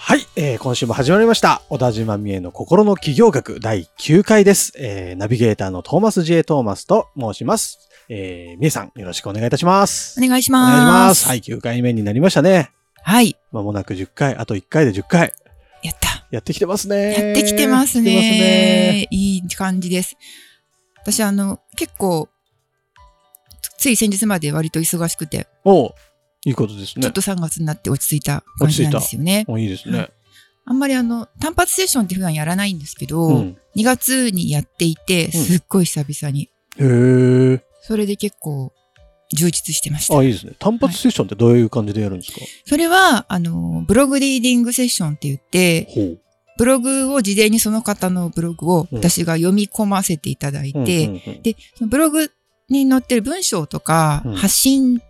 [0.00, 1.60] はい、えー今週も始まりました。
[1.68, 4.72] 小田島美恵の心の起業学第9回です。
[4.78, 6.44] えーナビゲーターのトーマス J.
[6.44, 7.90] トーマスと申します。
[8.08, 10.18] えー、美恵さん、よろしくお願いいたします。
[10.18, 11.08] お願いしお願いしま。
[11.08, 11.28] ますす。
[11.28, 12.70] はい、9回目になりましたね。
[13.02, 13.36] はい。
[13.52, 15.34] まもなく10回、あと1回で10回。
[15.82, 16.26] やった。
[16.30, 17.12] やってきてますね。
[17.12, 18.30] やってきてますやってきてますね
[19.02, 19.08] ね。
[19.10, 20.16] いい感じです。
[21.02, 22.28] 私、あの、結構、
[23.78, 25.90] つい先日まで割と忙しくて、おう
[26.44, 27.12] いいことですねちょっ。
[27.12, 29.44] と3月になって落ち着いた感じなんですよね。
[29.48, 30.08] おいいですね。
[30.64, 33.56] あんまりあの、単発セッションって普段やらないんですけど、うん。
[33.74, 36.50] 2月にやっていて、すっごい久々に。
[36.76, 38.72] へーそれで結構、
[39.34, 40.22] 充実してましたあ、。
[40.22, 40.52] いいですね。
[40.58, 46.18] 単発セッションってどういう感じでやるんですか、それは、あの、ブログリーディングセッションって言って。
[46.58, 52.32] ブログを事前にその方のブログをうん私が読み込ませていただいて、うんうんうんで、ブログ
[52.68, 55.00] に載ってる文章とかうん、発信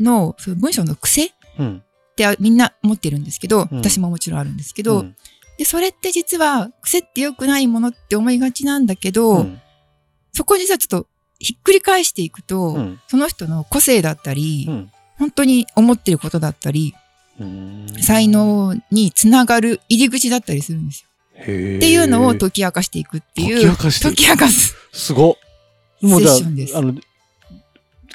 [0.00, 1.82] の、その文章の癖っうん
[2.16, 5.16] てみんな持ってるんですけど、うん私ももちろんあるんですけど、うん
[5.58, 9.60] で、それって実は癖って良くないものって思いがちなんだけど、うん
[10.32, 11.06] そこにさ、ちょっと
[11.38, 16.94] ひっくり返していくと、うんその人の個性だったり、うん本当に思ってることだったり、
[17.38, 21.08] うん才能につながる入り口だったりするんですよ。
[21.42, 23.76] っていうのを解き明かしていくっていう。
[23.76, 24.74] 解き明かす。
[24.92, 25.34] すごっ。
[26.00, 26.94] もうじゃセッションですあ、あの、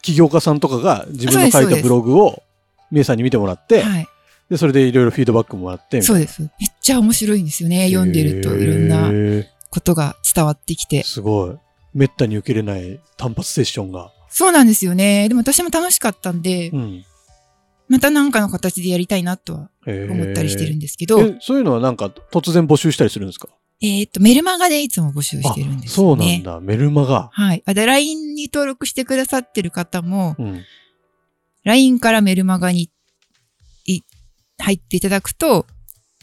[0.02, 2.44] 起業家さんとかが自分の書いたブログを、
[2.92, 4.08] みえさんに見てもらって、はい。
[4.50, 6.42] で、それでいろいろフィードバックもらって、そうです。
[6.42, 6.50] めっ
[6.81, 7.88] ちゃ面白いんですよね。
[7.89, 9.44] 読んでるといろんなな。
[9.70, 11.03] ことが伝わってきて。
[11.03, 11.58] すごい。
[11.94, 14.11] めったに受けれない単発セッションが。
[14.30, 15.27] そうなんですよね。
[15.27, 17.05] でも私も楽しかったんで、うん。
[17.88, 23.49] また何かの形でやりたいなとは思思ったりしてるんですけど、え、そういうのはなんか突然募集したりするんですか？
[23.82, 26.44] えっと、メルマガでいつも募集してるんですそうなんよね。
[26.44, 26.60] だ。
[26.60, 27.30] メルマガ。
[27.32, 27.64] はい。
[27.66, 30.64] あで、LINE に登録してくださってる方も、うん。
[31.64, 32.89] LINE からメルマガに
[33.86, 34.02] い
[34.58, 35.66] 入っていただくと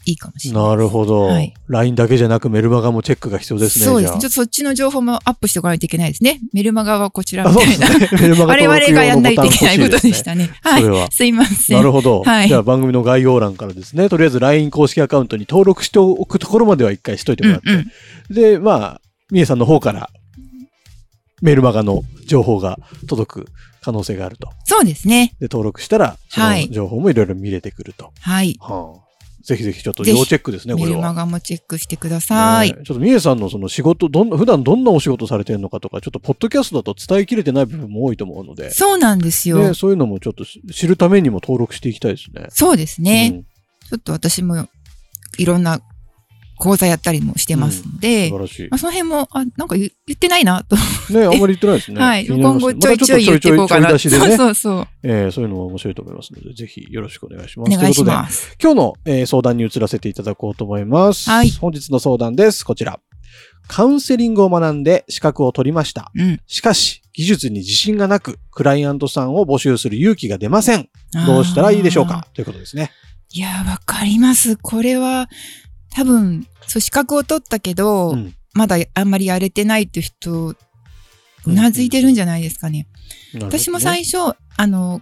[0.07, 0.63] いいかもしれない。
[0.63, 1.23] なるほど。
[1.23, 3.85] はい LINE だけじゃなくメルマガもチェックが必要ですね。
[3.85, 4.19] そうですね。
[4.21, 6.39] ちょっとそっちの情報もアップしておかないといけないですね。
[6.53, 7.87] メルマガはこちらみたいな。
[7.87, 8.21] そうですね。
[8.21, 10.23] メルマガ 我々がやんないといけないことでしね。
[10.23, 10.49] たね。
[10.61, 11.07] はい。
[11.11, 11.75] すいません。
[11.75, 12.23] なるほど。
[12.23, 17.87] はいじゃあ番組の概要欄からですね、とりあえず LINE 公式アカウントに登録しておくところまでは一回しといてもらって、うんうん
[18.29, 19.01] で、まあ、
[19.31, 20.09] みえさんの方から
[21.41, 23.45] メルマガの情報が届く
[23.81, 24.49] 可能性があると。
[24.65, 25.33] そうですね。
[25.39, 28.11] で、登録したら、そはいの情報もいろいろ見れてくると。
[28.19, 28.57] はい。
[28.59, 29.06] はあ、
[29.47, 30.97] ぜひぜひちょっと要チェックですね、こメれは。
[30.97, 32.73] ルマガもチェックしてください。
[32.73, 39.59] ねちょっとみえさんのその仕事、どんな、普段どんなお仕事されてるのかとか、ちょっとポッドキャストだと伝えきれてない部分も多いと思うので、そうなんですよ。
[39.59, 42.47] ね、そういうのもちょっとし知るためにも登録していきたいですね。
[42.49, 43.31] そうですね。
[43.33, 43.45] うん
[43.89, 44.67] ちょっと私も
[45.37, 45.79] いろんな
[46.57, 48.77] 講座やったりもしてますので、素晴らしいまあ、。
[48.77, 50.75] その辺も、あ、なんか言言ってないなと。
[50.75, 52.01] ね、あんまり言ってないですね。
[52.01, 52.27] はい。
[52.27, 53.89] 今後ちょいちょい言っていこうかな。
[53.89, 54.87] ちょいちょいちょい出しでそうね、そうそう。
[55.03, 57.73] えーそういうのも面白いと思いますので、ぜひよろしくお願いします。
[57.73, 58.55] お願いします。
[58.61, 61.29] 今日の、えー相談に移らせていただこうと思います。
[61.29, 62.63] はい本日の相談です。
[62.63, 62.99] こちら。
[63.67, 66.11] カウンセリングを学んで資格を取りました。
[66.15, 66.39] うん。
[66.47, 70.89] しかし、技術に自信がなく、クライアントさんを募集する勇気が出ません。
[71.25, 72.91] どうしたらいいでしょうあかということですね。
[73.33, 74.55] ーいや、わかります。
[74.55, 75.27] これは、
[75.93, 78.33] 多分、そう、資格を取ったけど、うん。
[78.53, 80.55] まだあんまりやれてないっていう人、
[81.45, 82.87] うなずいてるんじゃないですかね。
[83.33, 83.59] なるほどね。
[83.59, 85.01] 私も最初、あの、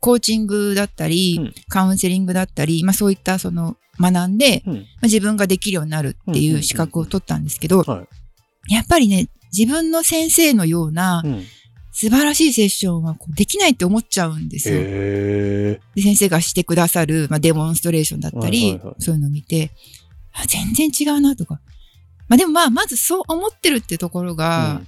[0.00, 1.54] コーチングだったり、うん。
[1.68, 4.74] カウンセリングだったり、まあそういったその学んで、うん。
[4.74, 8.06] まあ、自分ができるようになるっていう資格を取ったんですけど、は
[8.68, 11.44] やっぱりね、自分の先生のようなうん
[12.00, 14.76] 素晴らしいセッションはこうできないって思っちゃうんですよ。
[14.78, 19.72] へで先生がしてくださる、まあ、デモンストレーションだったり、はいはいはいそういうのを見て、
[20.32, 21.60] あ全然違うなとか。
[22.28, 24.80] まあでもまあ、まずそう思ってるってところーが、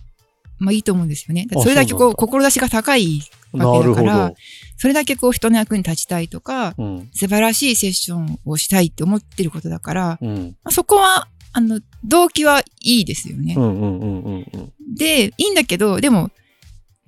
[0.60, 1.48] まあいいと思うんですよね。
[1.60, 3.22] それだけこう、志が高い
[3.54, 4.32] うんわけだから
[4.76, 6.84] それだけこう人の役に立ちたいとか、ど。
[6.84, 7.10] うん。
[7.12, 10.56] 素晴らしいセッションをしたいって思ってることだから、うん。
[10.62, 13.54] まあ、そこは、あの、動機はいいですよね。
[13.56, 14.72] うんうんうんうんうん。
[14.94, 16.30] で、いいんだけど、でも、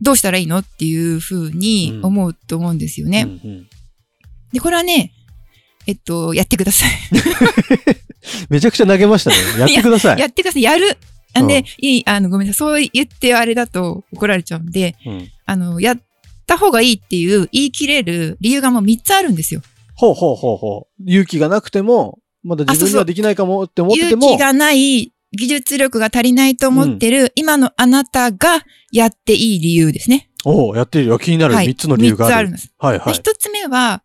[0.03, 0.59] どうしたらいいの？
[0.59, 3.23] っていうふうに思うと思うんですよね。
[3.23, 3.67] うんうん
[4.53, 5.13] で、これはね、
[5.87, 6.91] えっと、やってください。
[8.51, 9.37] めちゃくちゃ投げましたね。
[9.59, 10.19] やってください。
[10.19, 10.63] やってください。
[10.63, 10.97] やる。
[11.35, 12.59] あうんで、いい、あの、ごめんなさい。
[12.59, 16.01] そう言ってあれだと怒られちゃうんで、うんあの、やっ
[16.47, 19.63] た方がいいっていう言い切れる理由がもう3つあるんですよ。
[19.95, 21.03] ほうほうほうほう。
[21.11, 24.27] 勇気がなくても、まだ自分にはできないかもって思ってても。
[24.27, 30.31] 勇気がない技術力が足りないと思ってる、今のあなたがやっていい理由ですね。
[30.44, 31.19] おおやってるよ。
[31.19, 32.34] 気になるはい3つの理由がある。
[32.34, 32.73] 三つあるんです。
[32.79, 33.06] はいはい。
[33.06, 34.02] で一つ目は、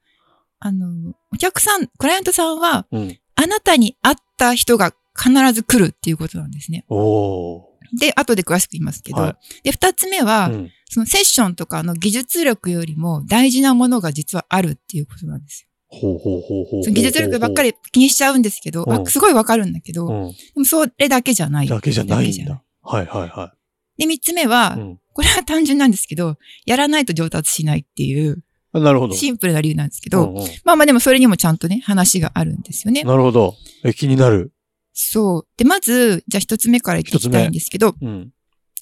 [0.60, 3.18] あの、お客さん、クライアントさんは、うん。
[3.36, 6.86] あなたに会った人が必ず来るっていうことなんですね。
[6.90, 9.22] おおで、後で詳しく言いますけど。
[9.22, 10.72] はで、二つ目は、うん。
[10.90, 15.67] そのセッションとかの技術力よりも大事なものが実はあるっていうことなんですよ。
[15.90, 16.92] ほうほうほうほう。
[16.92, 17.72] 技術力ばっかり。
[17.72, 20.32] り気にしちゃうんですけど、うんわすごいわかるんだけど、うん。
[20.32, 21.68] でもそれだけじゃない。
[21.68, 22.62] だけじゃないんだ。
[22.82, 23.54] はいはいは
[23.98, 24.82] で、三つ目は、い。
[24.82, 25.00] うん。
[25.14, 28.44] これは単純なんですけど、やらないと上達しないっていう、
[28.74, 29.16] あなるほど。
[29.16, 33.04] シンプルな理由なんですけど、うんうんまあまあでもそれにもちゃんとね、話があるんですよね。
[33.04, 33.56] なるほど。
[33.84, 34.52] え、気になる。
[34.94, 35.48] そう。
[35.58, 38.32] で、まず、じゃあ一つ目から言っていきたいんですけど、うん。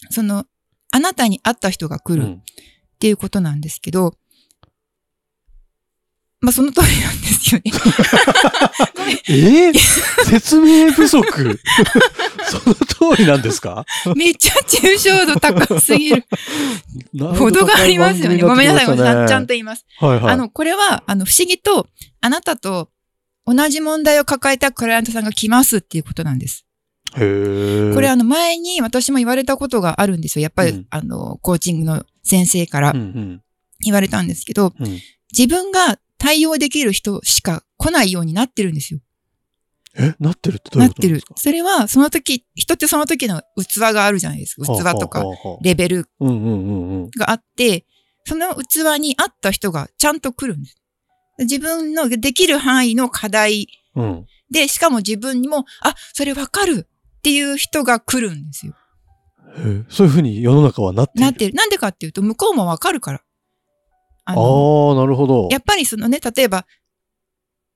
[0.10, 0.46] その、
[0.92, 2.42] あなたに会った人が来るっうん。
[3.00, 4.14] ていうことなんですけど、
[6.46, 7.72] まあその通りなんですよね。
[9.30, 9.74] えー？
[10.26, 11.24] 説明不足
[12.48, 12.76] その
[13.16, 13.86] 通りなんですか？
[14.16, 16.24] めっちゃ抽象度高すぎる。
[17.20, 18.38] ほほどがありますよね。
[18.42, 19.28] ごめんなさい、ごめんなさい。
[19.28, 19.54] ちゃんとと。
[19.54, 19.86] 言います。
[20.00, 20.34] はいはい。
[20.34, 21.88] あの、これは、あの、不思議と、
[22.22, 22.90] あなたと
[23.48, 26.66] 同じ問題を抱えたクライアントさんが来ますっていうことなんです。
[27.18, 30.44] へーこれあの前に私も言われたことがあるんですよ。
[30.44, 33.42] やっぱり、うんあの、コーチングの先生からうんうん
[33.82, 35.00] 言われたんですけど、うん
[35.38, 39.00] 自分が対応できる人しか来ないようになってるんですよ。
[39.98, 41.50] え、なってるってどうないってるうことですか？
[41.50, 44.66] それは、その時、人ってその時の器があるじゃないですか。
[44.66, 45.24] 器とか
[45.62, 46.10] レベル。
[47.18, 47.86] があって、
[48.26, 50.76] その器に合った人がちゃんと来るんです。
[51.40, 54.26] 自分のできる範囲の課題うん。
[54.52, 58.74] で、しかも自分にも、あ、それわかるっていう人が来るんですよ。
[59.90, 61.22] そういうふうに世の中はなっている。
[61.22, 61.54] なってる。
[61.54, 63.22] なんでかっていうと、向こうもわかるから。
[64.26, 65.48] ああなるほど。
[65.52, 66.66] やっぱりそのね、例えば、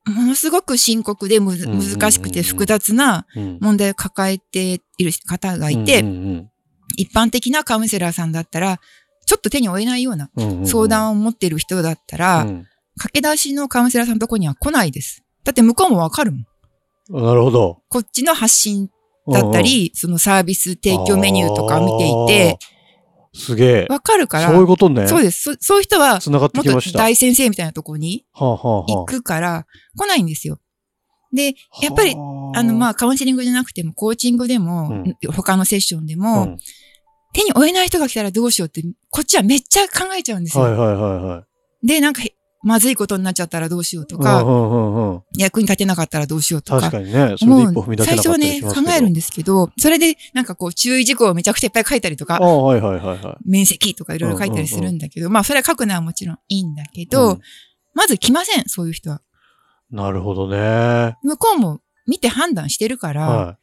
[0.06, 6.50] ものすごく深刻でむ難しくて複雑なうん問題を抱えている方がいて、うんうん
[6.98, 8.80] 一般的なカウンセラーさんだったら、
[9.26, 12.68] ちょっと手に負えないようなうんうんうん相談を持っている人だったら、うん
[12.98, 15.24] 駆け出しのカウンセラーさんのとこには来ないです。
[15.46, 17.24] だって向こうもわかるもん。
[17.24, 17.82] なるほど。
[17.88, 18.90] こっちの発信
[19.32, 22.60] だったり、そのサービス提供メニューとか見ていて。
[23.34, 23.88] すげえ。
[23.90, 25.08] わかるから、そういうことね。
[25.08, 25.56] そうです。
[25.56, 27.00] そそういう人は、繋がってもっときました。
[27.00, 29.66] は大先生みたいなとこに行くから、
[29.98, 30.60] 来ないんですよ。
[31.32, 35.04] で、やっぱり、あの、まあ、あ、カウンセリングじゃなくても、コーチングでも、
[35.36, 36.58] 他のセッションでも、うん
[37.34, 40.64] 手に負えない人が来たらどうしようって、こっちはめっちゃ考えちゃうんですよ。
[40.64, 41.46] はいはいはいは
[41.84, 41.88] い。
[41.88, 42.24] で、なんか、
[42.62, 46.82] まずいことになっちゃったらどうしようとうんか、うんうんうん役に立てなかったらどうしようとか。
[46.82, 47.36] 確かにね。
[47.38, 48.88] それで一歩踏み出せなかった最初はね、りしますけど。
[48.88, 53.50] 考えるんですけど、それで、なんかこう、注意事項をめちゃくちゃいっぱい書いたりとかはいはいはいはい。
[53.50, 57.42] 面積とかいろいろ書いたりするんだけど、まあ、それは書くのはもちろんいいんだけど、うん
[57.94, 59.22] まず来ません、そういう人は。
[59.92, 61.18] なるほどね。
[61.24, 63.58] 向こうも見て判断してるから、は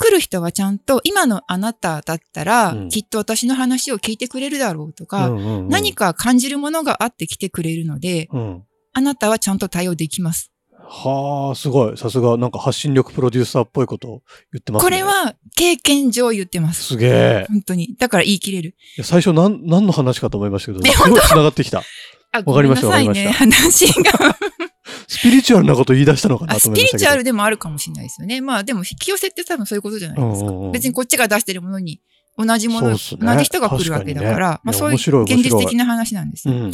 [0.00, 5.06] 来る人はちゃんと、今のあなただったら、うんきっと私の話を聞いてくれるだろうとい。
[5.06, 8.62] か、うんうんうん何か感じるものがあって来てくれるので、うん。
[8.92, 10.50] あなたはちゃんと対応できます。
[10.90, 11.98] はあ、すごい。
[11.98, 14.22] さすが、なんか発信力プロデューサーっぽいことを
[14.52, 14.90] 言ってますね。
[14.90, 16.82] これ、は経験上言ってます。
[16.82, 17.46] すげえ。
[17.48, 17.94] 本当に。
[17.98, 18.74] だから言い切れる。
[19.02, 21.82] 最初、なん、何の話かと思いましたけど、えすごい繋がってきた？
[22.32, 23.26] あ、わかりましたごめんなさいね。
[23.26, 24.12] わ話が。
[25.06, 27.04] スピリチュアルなこと言い出したのかなあ、とスピリ思いましたけど。
[27.04, 28.40] チュアルでもあるかもしれないですよね。
[28.40, 30.50] まあでも引き寄せって多分そういうことじゃないですか。
[30.72, 32.00] 別にこっちが出してるものに
[32.36, 36.54] 同じもの、ね同じ人が来るわけだから、確かにねまあそういう現実的な話なんですよ。
[36.54, 36.72] うん。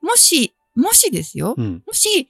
[0.00, 1.82] もし、もしですよ、うん。
[1.86, 2.28] もし、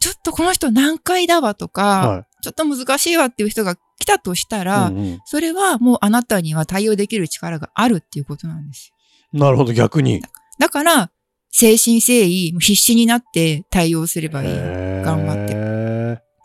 [0.00, 4.92] ちょっとこの人難解だわとか、はちょっと難しいわっていう人が来たとしたら、い。
[4.92, 8.92] うんうんそれはもうあなたには対応できる力があるっていうことなんです
[9.32, 9.40] よ。
[9.40, 10.22] なるほど、逆に。
[10.58, 11.10] だから、
[11.52, 14.48] 誠心誠意、必死になって対応すればいい。
[15.02, 15.54] 頑張って。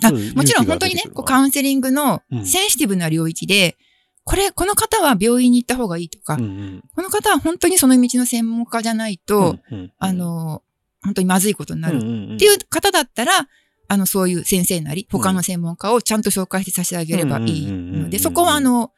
[0.03, 3.77] あうんもちろん本当にねこうカウンセリングのうんセンシティブな領域で、
[4.23, 6.83] これ、この方は病院に行った方がいいとか、うんうん。
[6.95, 10.63] この方は本当にその道の専門家じゃないと、うんうんあ、の、
[11.03, 12.35] 本当にまずいことになるうんうんうん。
[12.35, 13.47] っていう方だったら、
[13.87, 18.91] あの、そういう先生なり、他の専門家をちゃんと紹介して差し上げればいいうんうんうんうんうんので、そこはあの、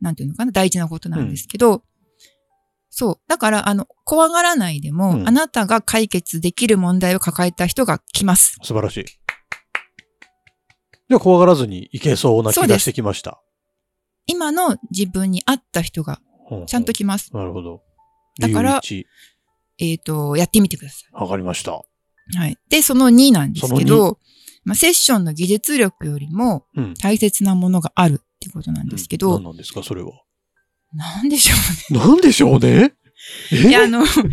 [0.00, 1.82] なんていうのかな、大事なことなんですけど、
[2.96, 3.20] そう。
[3.26, 8.56] だから、あの、怖がらないでも、うんあなたが解決できる問題を抱えた人が来ます。
[8.62, 9.04] 素晴らしい。
[9.04, 13.42] じゃあ怖がらずにいけそうな気がしてきました。
[14.26, 16.20] 今の自分に合った人が
[16.50, 17.34] ううちゃんと来ます。
[17.34, 17.82] なるほど。
[18.38, 18.80] だから
[19.78, 21.72] えっ、と、やってみてくださ一わかりました。
[21.72, 22.38] い。
[22.38, 22.58] はい。
[22.70, 24.18] で、その2なんですけそど、
[24.64, 26.94] まあ、セッションの技術力よりもうん。
[26.94, 30.12] 大切なものがあるってことなんですけど、何なんですか、それは。
[30.94, 31.54] なんでしょ
[31.90, 32.00] うね。
[32.00, 32.94] なんでしょうね？
[33.52, 33.56] え？
[33.56, 34.24] いや、あの、セッ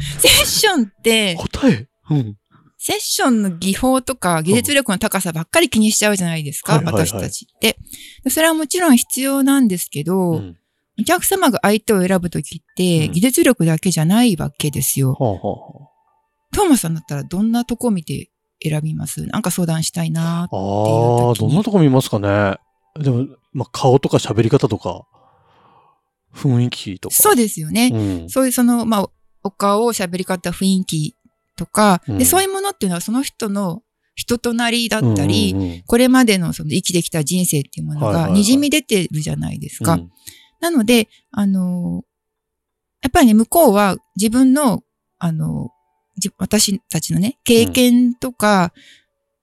[0.46, 2.38] ションって、答えうん。
[2.78, 7.78] セッションの技法とか技術力の高さばっかり気にしちゃうじゃないですか、はいはいはい私たちって。
[8.30, 10.58] それはもちろん必要なんですけど、うん
[11.00, 15.14] お客様が相手を選ぶときって、うん技術力だけじゃないわけですよ。
[15.14, 15.90] はあはあは
[16.54, 18.30] トーマスさんだったらどんなとこ見て
[18.62, 19.26] 選びます？
[19.28, 20.56] なんか相談したいなあ。
[20.56, 22.58] ああ、どんなとこ見ますかね。
[23.00, 25.08] でも、まあ、顔とか喋り方とか、
[26.34, 27.16] 雰囲気とか。
[27.16, 27.92] そうですよね。
[27.94, 28.30] うん。
[28.30, 29.10] そういうその、まあ、
[29.44, 31.16] お顔、喋り方、雰囲気
[31.56, 33.82] とか、うんで、そういうものっていうのはその人の
[34.16, 39.94] 人となりだったり、うんうんうんこれまでのその生きてきた人生っていうものはいはいはいが滲み出てるじゃないですか。
[39.94, 40.12] うん
[40.62, 42.04] なので、あの、
[43.02, 44.84] やっぱりね、向こうは自分の、
[45.18, 45.72] あの、
[46.18, 48.72] じ私たちのね、経験とか、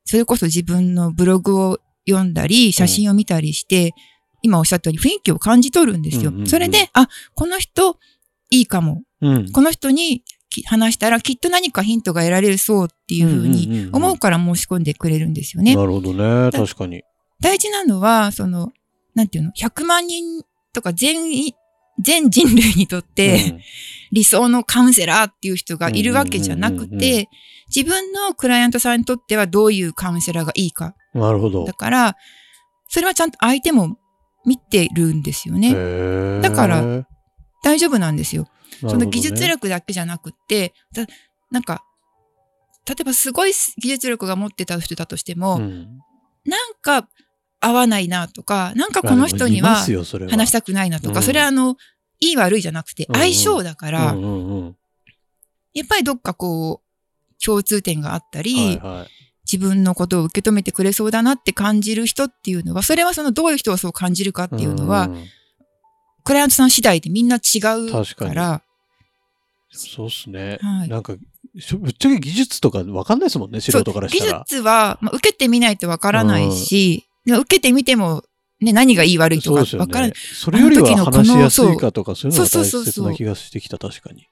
[0.04, 1.78] それこそ自分のブログを
[2.08, 3.94] 読んだり、写真を見たりして、
[4.42, 6.30] 今おっしゃったように雰囲気を感じ取るんですよ。
[6.30, 7.98] うんうんうんそれで、あ、この人
[8.50, 9.02] いいかも。
[9.20, 9.52] うん。
[9.52, 15.76] この人にき話したらきっと何かヒントが得られるそうっていうふうに思うから申し込んでくれるんですよね。
[15.76, 16.50] なるほどね。
[16.52, 17.02] 確かに。
[17.40, 18.72] 大事なのは、その、
[19.14, 20.42] なんていうの、100万人
[20.72, 21.52] とか全員、
[22.00, 23.60] 全人類にとって、
[24.12, 27.28] 理想のカウンセラーっていう人がいるわけじゃなくうんうんうんうんて、
[27.74, 30.94] 自分のクライアントさんにとってはどういうカウンセラーがいいか。
[31.14, 31.64] うんなるほど。
[31.64, 32.16] だから、
[32.88, 33.98] それはちゃんと相手も
[34.44, 35.72] 見てるんですよね。
[36.40, 37.04] だから
[37.62, 38.48] 大丈夫なんですよ。
[38.80, 41.06] その技術力だけじゃなくって、だ
[41.50, 41.82] なんか、
[42.86, 45.98] 例えばすごい技術力が持ってた人だとしても、うん。
[46.44, 47.08] なんか
[47.60, 49.76] 合わないなとか、なんかこの人には
[50.30, 51.24] 話したくないなとか、うん。
[51.24, 51.76] それはあの、
[52.20, 54.14] いい悪いじゃなくて相性だから、
[55.74, 65.08] やっぱりどっかこう、共通点があったり、はいはい自分のことを受け止めてくれそうだなって感じる人っていうのは、それはそのどういう人がそう感じるかっていうのは、
[66.24, 68.62] クライアントさん次第でみんな違う確から、
[69.70, 70.58] そうっすね。
[70.60, 71.14] はいなんか、
[71.80, 74.44] ぶっちゃけ技術とかわかんないですもんね、素人からし技たら。
[74.46, 78.24] 術は、まあ、受けてみないとわからないし、で受けてみても、
[78.60, 80.08] ね、何がいい悪いとかそうですよわからない。
[80.10, 80.14] ね。
[80.16, 84.26] それよりは話しやすいかとか、そういうのが大切な気がしてきた、確かに。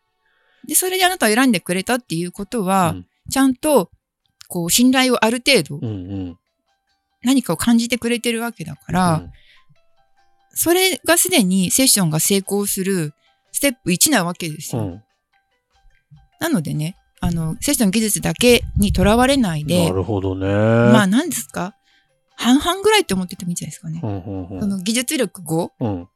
[0.68, 3.90] で、それであなたを選んでくれたっていうことは、うんちゃんと、
[4.48, 5.88] こう、信頼をある程度うんう
[6.30, 6.38] ん。
[7.22, 9.22] 何かを感じてくれてるわけだから、
[10.54, 13.12] それがすでにセッションが成功する
[13.52, 14.82] ステップ1なわけですよ。
[14.82, 15.02] うん。
[16.40, 20.46] なのでね、あの、セッション技術だけにとらわれないでな、るほどね。
[20.46, 21.74] まあ何ですか？
[22.36, 24.00] 半々ぐらいって思っててもいいんじゃないですかね。
[24.02, 26.00] うんうんうんその技術力5うん。
[26.02, 26.08] は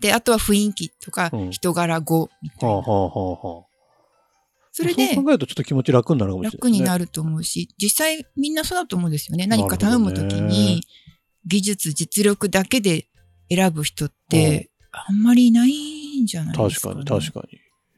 [0.00, 2.74] で、あとは雰囲気とかうん人柄5みたいな。
[2.76, 3.75] あはあはあはあ。
[4.76, 7.06] それでそう考えるとちょっと気持ち楽になるかもしれない、楽になる。
[7.06, 9.46] ると思うし、実際みんなそうだと思うんですよね。
[9.46, 10.82] 何か頼むときに
[11.46, 13.06] 技術、実力だけで
[13.50, 17.16] 選ぶ人ってあんまりいないんじゃないですか、確かね。
[17.16, 17.48] に確か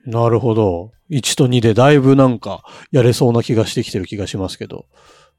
[0.06, 0.12] に。
[0.12, 0.92] なるほど。
[1.10, 4.86] 1と2でだいぶなんかやれそうな気がしてきてる気がしますけど。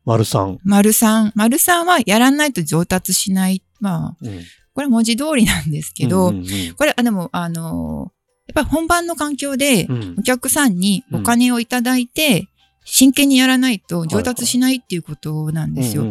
[0.03, 0.57] 丸3。
[0.65, 1.31] 丸三。
[1.35, 3.63] 丸三はやらないと上達しない。
[3.79, 4.41] まあ、うん。
[4.73, 8.18] これは文字通りなんですけど、うんうんうんこれ、あでも、あのや
[8.51, 12.47] っぱり本番の環境でうんお客さんにお金をいただいて、
[12.85, 16.03] 真剣にやらないと上達しないっていうことなんですよ。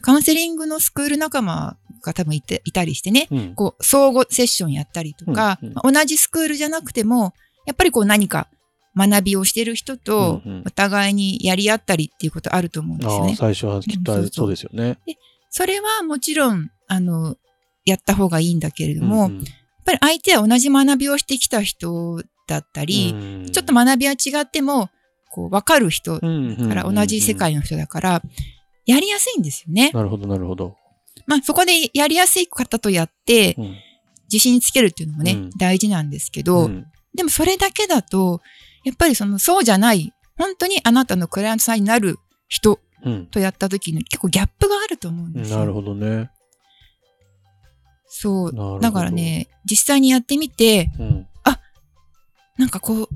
[0.00, 3.54] カウンセリングのスクール仲間が多分いていたりしてね、うんうん。
[3.54, 7.32] こう、相互セッションやったりとか、うんうんまあ同じスクールじゃなくても、
[7.66, 8.48] やっぱりこう何か
[8.96, 13.36] 学びをしてる人とお互いにやり合ったりっていうことあると思うんですよね。
[13.36, 14.98] 最初はきっとそうですよね。
[15.50, 17.36] それはもちろん、あの、
[17.84, 19.44] やった方がいいんだけれども、うんうん
[19.84, 24.88] ぱり相手は同じ学びをしてきた人だったり、うんちょっと学びは違っても、
[25.30, 26.26] こう、わかる人か
[26.74, 28.22] ら同じ世界の人だから、
[28.86, 29.90] やりやすいんですよね。
[29.92, 30.76] なるほど、なるほど。
[31.26, 33.76] まあ、そこでやりやすい方とやって、うん
[34.32, 38.40] 自信つけるっていうのもね、うん大事なんですけど、うんでもそれだけだと、
[38.84, 45.58] やっぱりその、そうじゃない、本当にあなたのクライアントさんになる人うんとやった時に結構ギャップがあると思うんですよ。
[45.58, 46.30] なるほどね。
[48.14, 48.80] そう。
[48.80, 51.26] だからね、実際にやってみて、うん
[52.58, 53.08] なんかこう、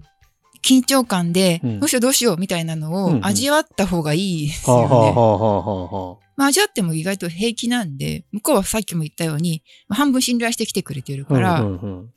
[0.62, 6.26] 緊張感で、うんどうしようどうしようみたいなのを味わった方がいいですはあよね。
[6.36, 12.10] まあ味わっても意外と平気なんで、向こうはさっきも言ったように、まあ半分信頼してきてくれてるから、うんうんうん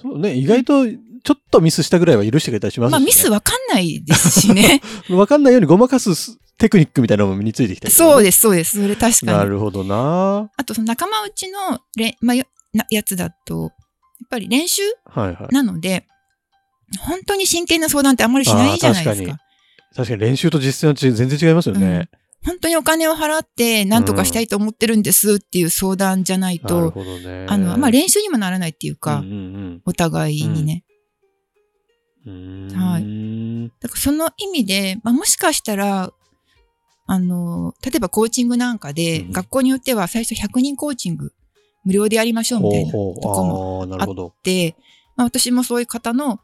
[0.00, 2.98] そうね、意外とちょっとミスしたぐらいは許してくれたりしますし、ね。
[2.98, 4.80] まあミスわかんないですしね。
[5.10, 6.14] わかんないようにごまかす
[6.58, 8.80] テクニックみたいなのも身についてきたね、そうです、そうです。
[8.80, 9.38] それ確かに。
[9.38, 10.50] なるほどな。
[10.56, 12.36] あとその仲間内のれ、まあ、
[12.90, 15.54] やつだと、やっぱり練習はいはい。
[15.54, 16.06] なので、
[17.00, 19.32] 本当に真剣な相談ってあんまりしないじゃないですか。
[19.32, 19.44] あー確
[19.96, 22.08] 確かに練習と実践はち全然違いますよね。
[22.44, 27.46] 本当にお金を払って何とかしたいと思ってるんですっていう相談じゃないなると、ほどね。
[27.48, 30.84] あの、まあ、練習にもならないっていうか、うんうんお互いにね。
[32.26, 33.72] うん、はい。
[33.80, 36.12] だからその意味で、まあ、もしかしたら、
[37.06, 41.32] あの、例えばコーチングなんかで、うん学校によっては最初100人コーチング
[41.84, 43.80] 無料でやりましょうみたいなとこも。
[43.80, 44.34] ああ、なるほど。
[44.42, 44.76] で、
[45.16, 46.40] まあ、私もそういう方の、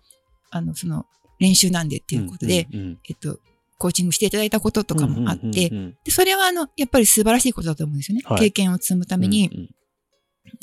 [0.51, 1.07] あの、その
[1.39, 2.69] 練習なんでっていうことで、
[3.09, 3.39] えっと、
[3.79, 5.71] コーチングしていただいたこととかもあって、
[6.05, 8.23] で、それはあの、やっぱり素晴らしいことだと思うんですよね。
[8.27, 8.39] はい。
[8.39, 9.71] 経験を積むために、うんうん。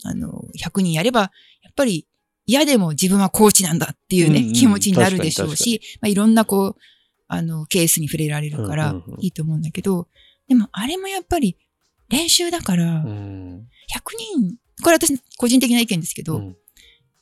[0.03, 1.27] あの、100人やれば、や
[1.71, 2.07] っぱり
[2.45, 4.53] 嫌でも自分はコーチなんだっていうね、うんうん。
[4.53, 6.75] 気持ちになるでしょうし、まあ、いろんなこう、
[7.27, 10.07] あの、ケースに触れられるからいいと思うんだけど、
[10.47, 11.57] でもあれもやっぱり
[12.09, 13.67] 練習だから、100うん
[14.17, 16.55] 人、これ私個人的な意見ですけど、うん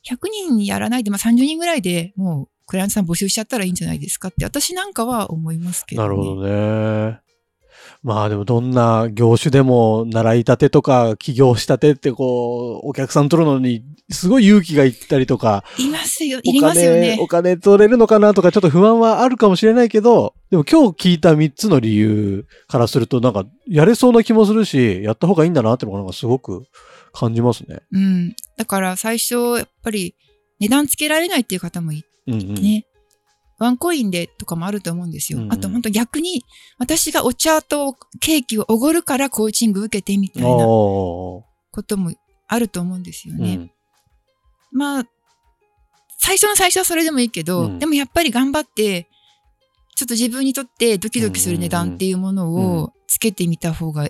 [0.08, 6.08] 100人やらないで、まあ、30人ぐらいでもうクライアントさん募集しちゃったらいいんじゃないですかって私なんかは思いますけど、ね。
[6.08, 7.20] なるほどね。
[8.06, 13.82] まあでもどんな業種でも習いたてとか起業したてってこう、お客さん取るのに
[14.12, 17.26] すごい勇気がいったりとか、いますよ、いおりますよ金、ねお。
[17.26, 26.64] 金取れるのかなとかちょっと不安はあるかもしれないけど、でも今日聞いた3つの理由からするとなんかやれそうな気もするし、やった方がいいんだなってのがなんかすごく
[27.12, 27.80] 感じますね。
[27.90, 28.36] うん。
[28.56, 30.14] だから最初、やっぱり
[30.60, 32.54] 値段つけられないっていう方もいうんうん。
[32.54, 32.86] ね、
[33.58, 35.38] ワンコインでとかもあると思うんですよ。
[35.38, 36.44] うんうんあと本当逆に、
[36.78, 42.12] 私がお茶とケーキをおごるからコーチング受けてみたいなおことも
[42.48, 43.72] あると思うんですよーね。
[44.72, 45.04] まあ、
[46.18, 49.08] 最初の最初はそれでもいいけど、うんでもやっぱり頑張って、
[49.94, 54.08] ちょっと自分にとってドキドキする値段っていうものうんうんをつけてみた方が、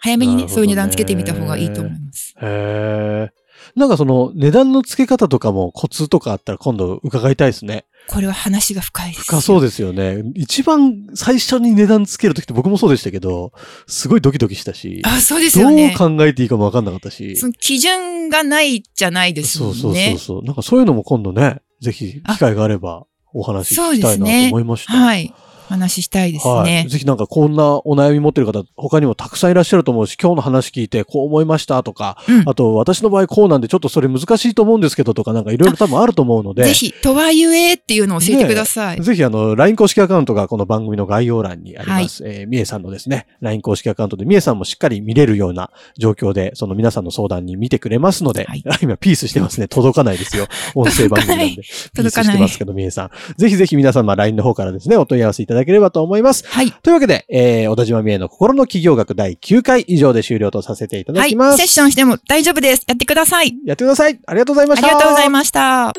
[0.00, 2.34] 早めにね、ねそういう値段つけてみた方がいいと思います。
[2.40, 3.37] へえ。
[3.76, 7.84] なんかその値段の付け方とかもコツとかあったら今度伺いたいですね。
[8.08, 9.24] これは話が深いですよ。
[9.24, 10.22] 深そうですよね。
[10.34, 13.52] 一番最初に値段つけるときって僕もそうでしたけど、
[13.86, 15.94] すごいドキドキしたし、あ、そうですどうよね。
[15.96, 17.36] 考えていいかもわかんなかったし。
[17.36, 20.10] その基準がないじゃないですもそうんね。
[20.10, 20.44] そうそうそう。
[20.44, 24.92] なんかそういうのも今度ね、ぜひ機会があればお話聞きたいなと思いました。
[24.92, 25.34] はい。
[25.68, 26.90] 話したいですはねい。。
[26.90, 39.00] ぜひなんかこんなお悩み持ってる方、他にもたくさんいらっしゃると思うし、今日の話聞いてこう思いましたとか、うんあと私の場合こうなんでちょっとそれ難しいと思うんですけどとか、なんかいろいろ多分あると思うので、ぜひ、とはゆえっていうのを教えてください。
[39.00, 42.24] ぜひあの、LINE 公式アカウントがこの番組の概要欄にあります。
[42.26, 49.68] えーみえさんのですね、LINE 公式アカウントでみえさんもしっかり見れるような状況で、その皆さんの相談に見てくれますので、はい 今ピースしてますね。
[49.68, 50.46] 届かないですよ。
[50.74, 51.54] 音声番組なんで。
[51.56, 53.10] ピース届かないしてますけど、みえさん。
[53.36, 56.44] ぜひぜひ皆様 LINE の方からですね、お問い合わせいただければと思います。
[56.48, 56.72] はい。
[56.72, 61.30] というわけで、えー、小田島みえの心の企業学第9回以上で終了とさせていただはい。
[61.30, 61.58] きます。
[61.58, 62.84] セッションしても大丈夫です。
[62.86, 63.54] やってください。
[63.64, 64.18] やってください。
[64.26, 64.88] ありがとうございまあした。
[64.88, 65.92] りがとうございました。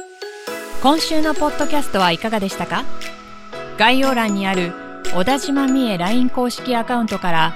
[0.82, 2.84] 今週のポッドキャストはいかがでしたか？
[3.78, 4.74] 概要欄にある
[5.14, 7.54] 小田島美恵 LINE 公式アカウントから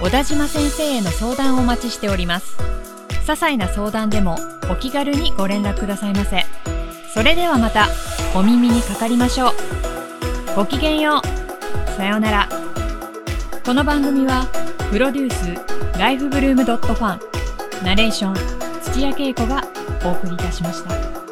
[0.00, 2.56] 小田島先生への相談をお待ちしております
[3.10, 4.36] 些細な相談でも
[4.70, 6.44] お気軽にご連絡くださいませ
[7.12, 7.88] それではまた
[8.34, 9.52] お耳にかかりましょう
[10.56, 11.43] ごきげんよう
[11.96, 12.48] さようなら。
[13.64, 14.46] この番組は
[14.90, 17.20] プロデュースライフブルームドットファン
[17.84, 18.34] ナレーション
[18.82, 19.62] 土屋恵子が
[20.04, 21.23] お送りいたしました。